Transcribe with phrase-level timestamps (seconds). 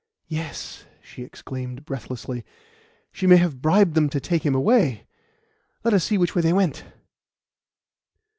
[0.29, 2.43] "Yes," she exclaimed breathlessly;
[3.11, 5.05] "she may have bribed them to take him away.
[5.83, 6.83] Let us see which way they went."